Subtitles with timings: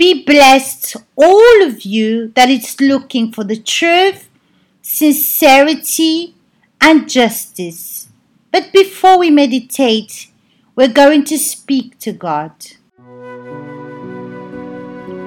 [0.00, 4.30] Be blessed, all of you that is looking for the truth,
[4.80, 6.34] sincerity,
[6.80, 8.08] and justice.
[8.50, 10.28] But before we meditate,
[10.74, 12.52] we're going to speak to God.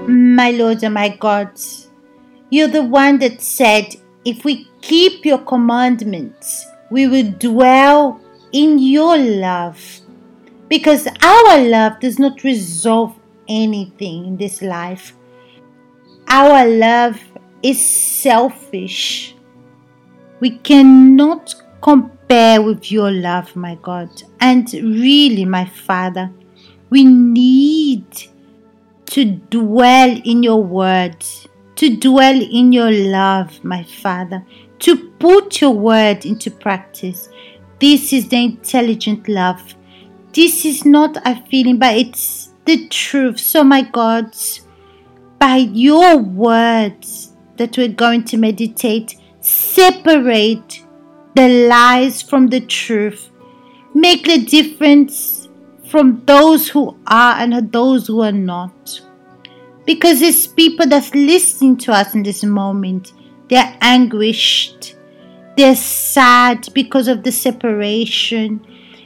[0.07, 1.51] My Lord and my God,
[2.49, 3.95] you're the one that said,
[4.25, 8.19] if we keep your commandments, we will dwell
[8.51, 9.79] in your love.
[10.67, 13.15] Because our love does not resolve
[13.47, 15.13] anything in this life.
[16.27, 17.19] Our love
[17.61, 19.35] is selfish.
[20.39, 24.09] We cannot compare with your love, my God.
[24.39, 26.31] And really, my Father,
[26.89, 28.05] we need
[29.07, 31.23] to dwell in your word,
[31.75, 34.45] to dwell in your love, my Father,
[34.79, 37.29] to put your word into practice.
[37.79, 39.75] This is the intelligent love.
[40.31, 43.39] This is not a feeling, but it's the truth.
[43.39, 44.35] So, my God,
[45.39, 50.83] by your words that we're going to meditate, separate
[51.35, 53.29] the lies from the truth.
[53.93, 55.49] Make the difference
[55.89, 59.01] from those who are and those who are not.
[59.85, 63.13] Because there's people that's listening to us in this moment.
[63.49, 64.95] They're anguished.
[65.57, 68.65] They're sad because of the separation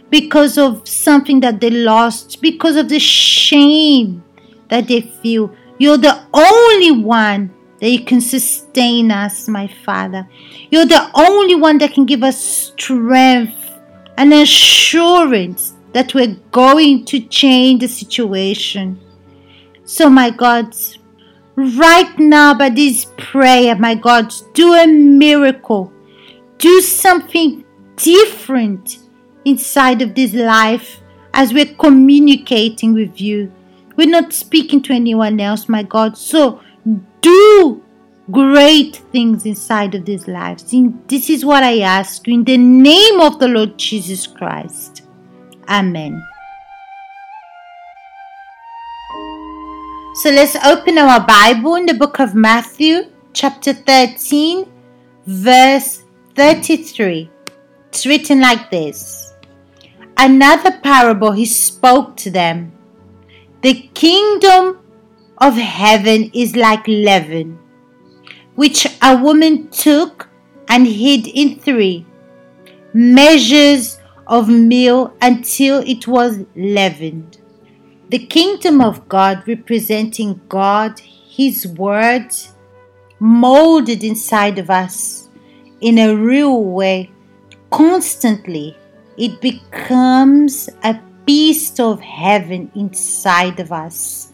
[0.10, 4.24] because of something that they lost, because of the shame
[4.70, 5.54] that they feel.
[5.78, 10.28] You're the only one that you can sustain us, my Father.
[10.72, 13.56] You're the only one that can give us strength
[14.18, 19.00] and assurance that we're going to change the situation.
[19.86, 20.76] So, my God,
[21.56, 25.92] right now by this prayer, my God, do a miracle.
[26.58, 27.64] Do something
[27.96, 28.98] different
[29.48, 31.02] inside of this life
[31.34, 33.52] as we're communicating with you.
[33.96, 36.18] We're not speaking to anyone else, my God.
[36.18, 36.62] So
[37.22, 37.84] do
[38.30, 40.64] great things inside of these lives.
[41.08, 45.04] this is what I ask you in the name of the Lord Jesus Christ.
[45.70, 46.22] Amen.
[50.16, 53.04] So let's open our Bible in the book of Matthew,
[53.34, 54.66] chapter 13,
[55.28, 56.04] verse
[56.36, 57.30] 33.
[57.90, 59.27] It's written like this
[60.18, 62.72] another parable he spoke to them.
[63.62, 64.80] The kingdom
[65.38, 67.60] of heaven is like leaven,
[68.56, 70.30] which a woman took
[70.68, 72.06] and hid in three
[72.94, 77.38] measures of meal until it was leavened.
[78.10, 82.34] The kingdom of God, representing God, His Word,
[83.20, 85.30] molded inside of us
[85.82, 87.12] in a real way,
[87.70, 88.78] constantly
[89.18, 94.34] it becomes a piece of heaven inside of us.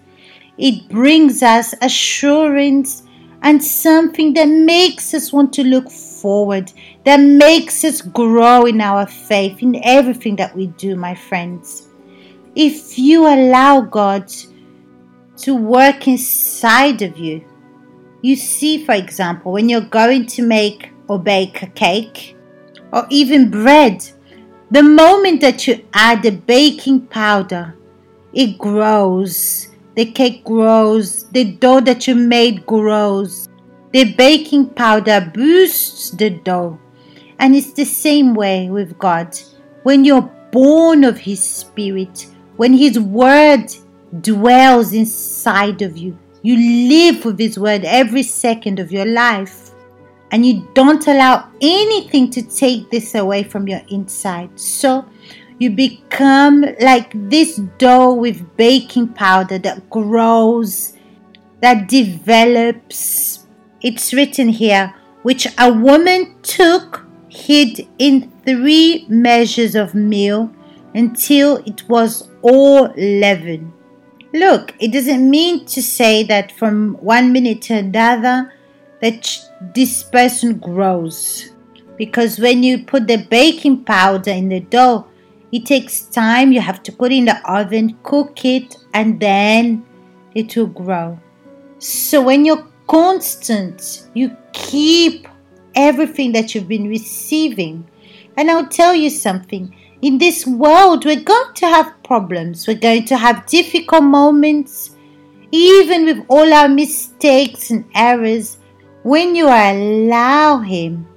[0.58, 3.04] It brings us assurance
[3.42, 6.72] and something that makes us want to look forward,
[7.04, 11.90] that makes us grow in our faith in everything that we do, my friends.
[12.56, 14.32] If you allow God
[15.38, 17.44] to work inside of you,
[18.22, 22.38] you see, for example, when you're going to make or bake a cake
[22.94, 24.08] or even bread,
[24.74, 27.76] the moment that you add the baking powder,
[28.34, 29.68] it grows.
[29.94, 31.26] The cake grows.
[31.26, 33.48] The dough that you made grows.
[33.92, 36.80] The baking powder boosts the dough.
[37.38, 39.38] And it's the same way with God.
[39.84, 42.26] When you're born of His Spirit,
[42.58, 43.68] when His Word
[44.22, 49.63] dwells inside of you, you live with His Word every second of your life
[50.34, 54.50] and you don't allow anything to take this away from your inside.
[54.60, 55.06] So
[55.60, 60.94] you become like this dough with baking powder that grows,
[61.62, 63.46] that develops.
[63.82, 70.52] It's written here, which a woman took, hid in three measures of meal
[70.96, 73.72] until it was all leavened.
[74.34, 78.52] Look, it doesn't mean to say that from one minute to another
[79.04, 81.52] that this person grows.
[81.98, 85.06] Because when you put the baking powder in the dough,
[85.52, 86.54] it takes time.
[86.54, 89.86] You have to put in the oven, cook it, and then
[90.34, 91.20] it will grow.
[91.80, 95.28] So when you're constant, you keep
[95.76, 97.86] everything that you've been receiving.
[98.38, 103.04] And I'll tell you something in this world, we're going to have problems, we're going
[103.06, 104.92] to have difficult moments,
[105.52, 108.60] even with all our mistakes and errors
[109.04, 111.08] when you allow Him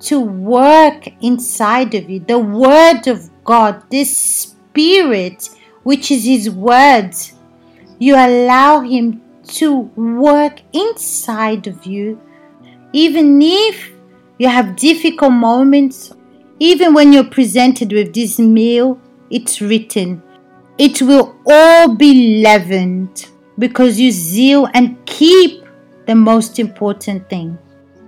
[0.00, 5.48] to work inside of you, the Word of God, this Spirit,
[5.82, 7.14] which is His Word,
[7.98, 12.20] you allow Him to work inside of you,
[12.92, 13.92] even if
[14.38, 16.12] you have difficult moments,
[16.58, 18.98] even when you're presented with this meal,
[19.30, 20.22] it's written.
[20.78, 25.63] It will all be leavened because you zeal and keep
[26.06, 27.58] the most important thing,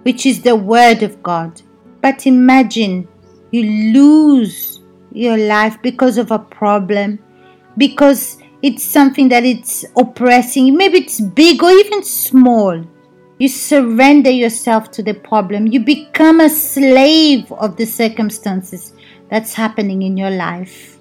[0.03, 1.61] which is the Word of God.
[2.01, 3.09] But imagine
[3.51, 4.81] you lose
[5.13, 7.19] your life because of a problem,
[7.77, 10.77] because it's something that it's oppressing.
[10.77, 12.85] Maybe it's big or even small.
[13.39, 15.67] You surrender yourself to the problem.
[15.67, 18.95] You become a slave of the circumstances
[19.29, 20.99] that's happening in your life.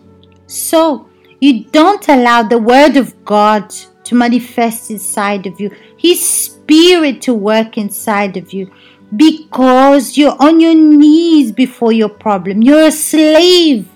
[0.48, 1.08] So,
[1.40, 3.74] you don't allow the Word of God
[4.06, 8.72] to manifest inside of you, His Spirit to work inside of you,
[9.16, 12.62] because you're on your knees before your problem.
[12.62, 13.88] You're a slave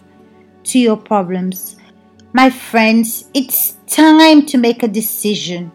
[0.65, 1.77] to your problems.
[2.33, 5.71] My friends, it's time to make a decision.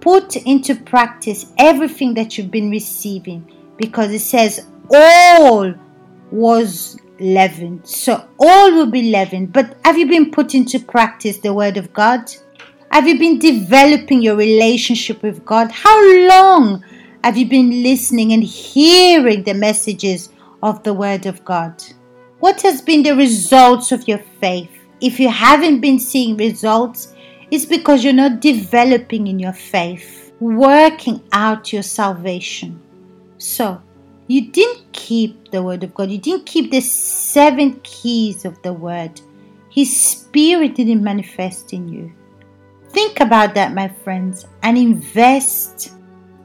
[0.00, 5.74] Put into practice everything that you've been receiving because it says all
[6.30, 7.86] was leavened.
[7.86, 9.52] So all will be leavened.
[9.52, 12.30] But have you been put into practice the Word of God?
[12.96, 15.70] Have you been developing your relationship with God?
[15.70, 15.98] How
[16.28, 16.82] long
[17.22, 20.30] have you been listening and hearing the messages
[20.62, 21.84] of the Word of God?
[22.40, 24.70] What has been the results of your faith?
[25.02, 27.12] If you haven't been seeing results,
[27.50, 32.80] it's because you're not developing in your faith, working out your salvation.
[33.36, 33.78] So,
[34.26, 38.72] you didn't keep the Word of God, you didn't keep the seven keys of the
[38.72, 39.20] Word.
[39.68, 42.10] His Spirit didn't manifest in you.
[42.96, 45.92] Think about that, my friends, and invest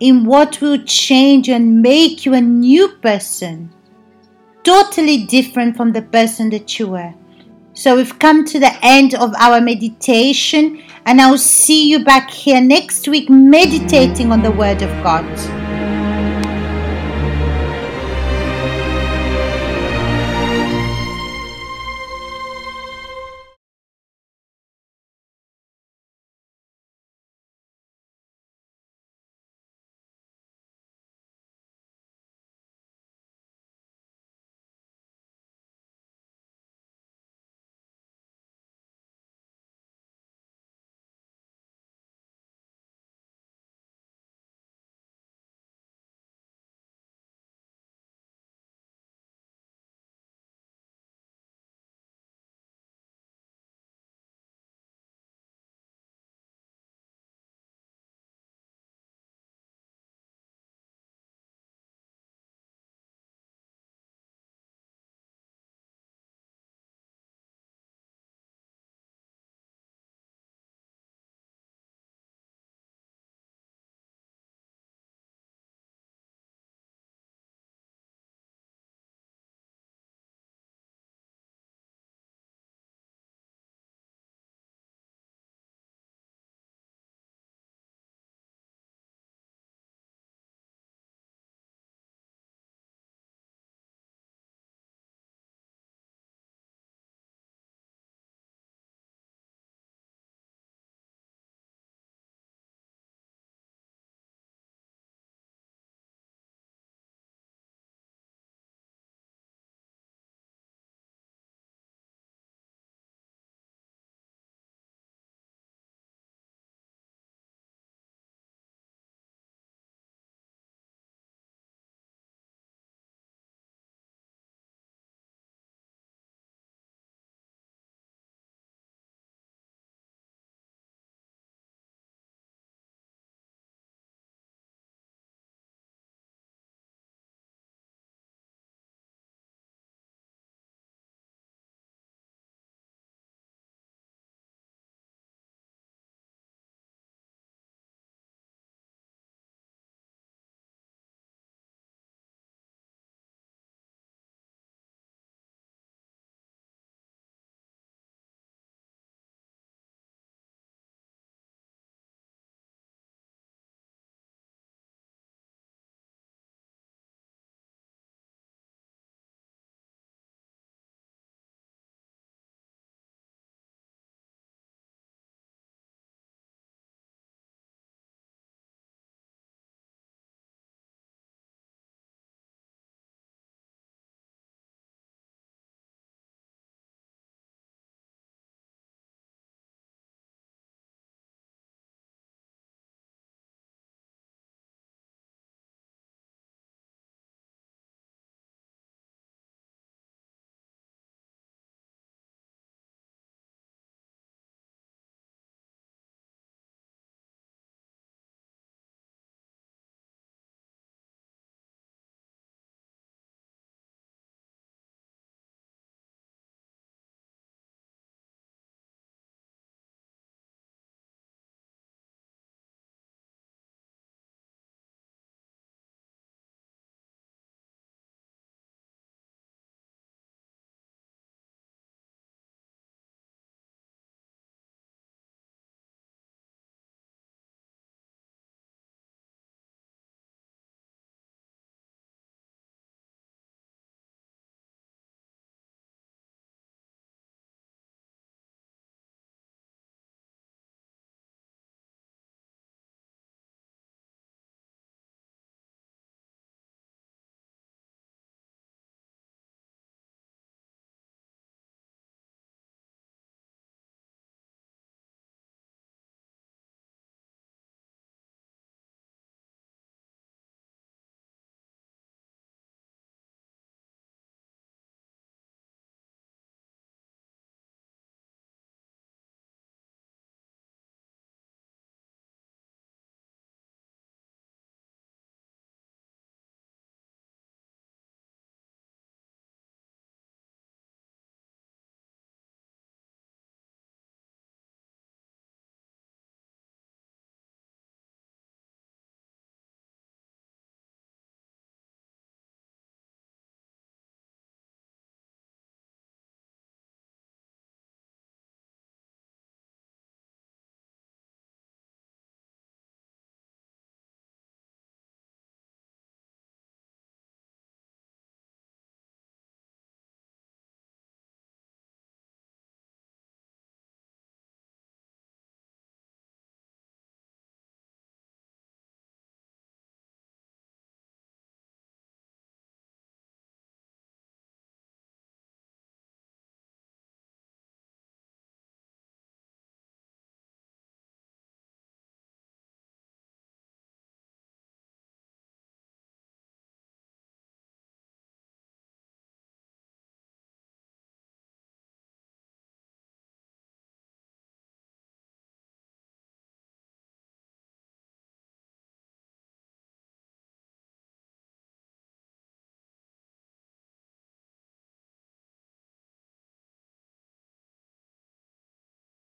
[0.02, 3.74] in what will change and make you a new person,
[4.62, 7.14] totally different from the person that you were.
[7.72, 12.60] So we've come to the end of our meditation, and I'll see you back here
[12.60, 15.24] next week meditating on the Word of God.